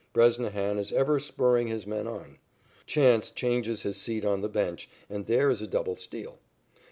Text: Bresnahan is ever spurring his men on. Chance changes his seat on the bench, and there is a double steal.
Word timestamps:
Bresnahan 0.13 0.79
is 0.79 0.91
ever 0.91 1.19
spurring 1.19 1.67
his 1.67 1.85
men 1.85 2.07
on. 2.07 2.39
Chance 2.87 3.29
changes 3.29 3.83
his 3.83 3.97
seat 3.97 4.25
on 4.25 4.41
the 4.41 4.49
bench, 4.49 4.89
and 5.11 5.27
there 5.27 5.51
is 5.51 5.61
a 5.61 5.67
double 5.67 5.93
steal. 5.93 6.39